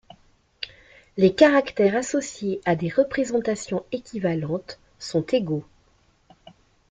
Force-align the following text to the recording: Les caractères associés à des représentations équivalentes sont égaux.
Les 1.15 1.35
caractères 1.35 1.95
associés 1.95 2.59
à 2.65 2.75
des 2.75 2.89
représentations 2.89 3.85
équivalentes 3.91 4.79
sont 4.97 5.21
égaux. 5.27 5.63